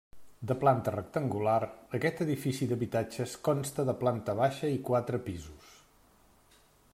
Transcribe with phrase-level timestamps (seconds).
[0.51, 1.57] De planta rectangular,
[1.97, 5.71] aquest edifici d'habitatges consta de planta baixa i quatre pisos.